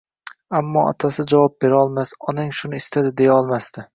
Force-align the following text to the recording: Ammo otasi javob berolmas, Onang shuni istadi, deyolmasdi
Ammo 0.59 0.83
otasi 0.91 1.25
javob 1.33 1.53
berolmas, 1.65 2.13
Onang 2.33 2.51
shuni 2.61 2.83
istadi, 2.85 3.15
deyolmasdi 3.23 3.89